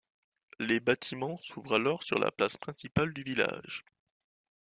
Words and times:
Les 0.57 0.79
bâtiments 0.79 1.37
s’ouvrent 1.43 1.75
alors 1.75 2.01
sur 2.01 2.17
la 2.17 2.31
place 2.31 2.57
principale 2.57 3.13
du 3.13 3.21
village. 3.21 3.85